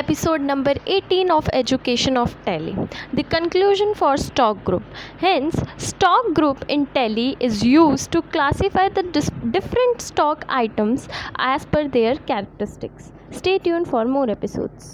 [0.00, 2.74] episode number 18 of education of tally.
[3.12, 4.82] The conclusion for stock group.
[5.18, 11.64] Hence stock group in tally is used to classify the dis- different stock items as
[11.66, 13.12] per their characteristics.
[13.30, 14.92] Stay tuned for more episodes.